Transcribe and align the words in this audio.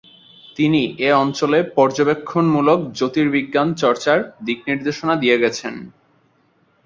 তিনি 0.55 0.81
এ 0.99 1.19
অঞ্চলে 1.23 1.59
পর্যবেক্ষণমূলক 1.77 2.79
জ্যোতির্বিজ্ঞান 2.97 3.67
চর্চার 3.81 4.17
দিক 4.45 4.59
নির্দেশনা 4.67 5.13
দিয়ে 5.15 5.37
গেছেন। 5.37 5.73